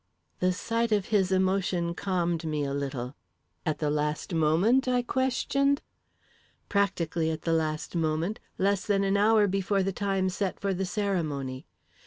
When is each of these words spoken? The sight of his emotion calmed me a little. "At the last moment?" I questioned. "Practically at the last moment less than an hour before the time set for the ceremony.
The 0.39 0.51
sight 0.51 0.91
of 0.91 1.09
his 1.13 1.31
emotion 1.31 1.93
calmed 1.93 2.43
me 2.43 2.63
a 2.63 2.73
little. 2.73 3.15
"At 3.67 3.77
the 3.77 3.91
last 3.91 4.33
moment?" 4.33 4.87
I 4.87 5.03
questioned. 5.03 5.83
"Practically 6.69 7.29
at 7.29 7.43
the 7.43 7.53
last 7.53 7.95
moment 7.95 8.39
less 8.57 8.83
than 8.87 9.03
an 9.03 9.15
hour 9.15 9.45
before 9.45 9.83
the 9.83 9.93
time 9.93 10.29
set 10.29 10.59
for 10.59 10.73
the 10.73 10.85
ceremony. 10.87 11.67